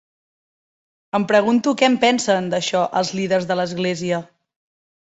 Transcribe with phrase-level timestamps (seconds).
[1.19, 4.27] Em pregunto què en pensen, d'això, els líders de l'església.